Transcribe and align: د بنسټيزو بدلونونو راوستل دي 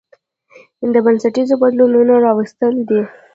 د 0.93 0.95
بنسټيزو 1.05 1.55
بدلونونو 1.61 2.13
راوستل 2.25 2.73
دي 2.89 3.01